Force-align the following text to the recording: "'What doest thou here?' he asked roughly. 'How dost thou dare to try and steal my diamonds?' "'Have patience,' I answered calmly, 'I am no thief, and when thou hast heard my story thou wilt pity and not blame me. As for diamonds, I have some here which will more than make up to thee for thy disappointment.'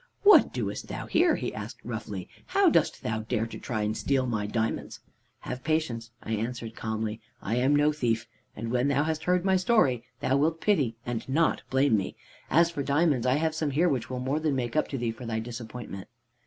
"'What 0.23 0.51
doest 0.51 0.87
thou 0.87 1.05
here?' 1.05 1.35
he 1.35 1.53
asked 1.53 1.77
roughly. 1.85 2.27
'How 2.47 2.71
dost 2.71 3.03
thou 3.03 3.19
dare 3.19 3.45
to 3.45 3.59
try 3.59 3.83
and 3.83 3.95
steal 3.95 4.25
my 4.25 4.47
diamonds?' 4.47 4.99
"'Have 5.41 5.63
patience,' 5.63 6.09
I 6.23 6.31
answered 6.31 6.75
calmly, 6.75 7.21
'I 7.43 7.57
am 7.57 7.75
no 7.75 7.91
thief, 7.91 8.25
and 8.55 8.71
when 8.71 8.87
thou 8.87 9.03
hast 9.03 9.25
heard 9.25 9.45
my 9.45 9.57
story 9.57 10.03
thou 10.19 10.37
wilt 10.37 10.59
pity 10.59 10.95
and 11.05 11.29
not 11.29 11.61
blame 11.69 11.97
me. 11.97 12.15
As 12.49 12.71
for 12.71 12.81
diamonds, 12.81 13.27
I 13.27 13.35
have 13.35 13.53
some 13.53 13.69
here 13.69 13.89
which 13.89 14.09
will 14.09 14.17
more 14.19 14.39
than 14.39 14.55
make 14.55 14.75
up 14.75 14.87
to 14.87 14.97
thee 14.97 15.11
for 15.11 15.27
thy 15.27 15.37
disappointment.' 15.39 16.07